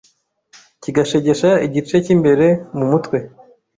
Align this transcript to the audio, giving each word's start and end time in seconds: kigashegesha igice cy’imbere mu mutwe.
kigashegesha 0.81 1.49
igice 1.67 1.95
cy’imbere 2.03 2.47
mu 2.77 2.85
mutwe. 2.91 3.17